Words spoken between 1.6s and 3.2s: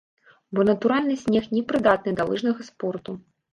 прыдатны для лыжнага спорту.